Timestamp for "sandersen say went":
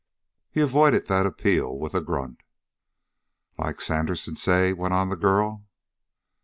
3.79-4.95